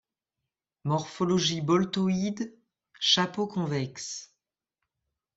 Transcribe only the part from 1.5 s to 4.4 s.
boletoïde, chapeau convexe.